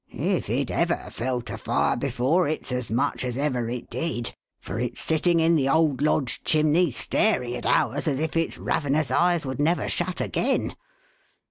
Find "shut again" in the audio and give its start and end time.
9.89-10.75